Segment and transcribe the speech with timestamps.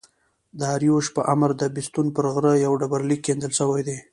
[0.59, 3.97] داریوش په امر د بستون پر غره یو ډبر لیک کیندل سوی دﺉ.